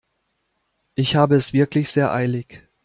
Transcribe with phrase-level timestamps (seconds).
[0.95, 2.67] Ich habe es wirklich sehr eilig.